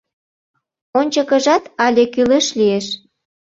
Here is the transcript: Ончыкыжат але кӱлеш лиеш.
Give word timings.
Ончыкыжат 0.99 1.63
але 1.85 2.03
кӱлеш 2.13 2.47
лиеш. 2.57 2.87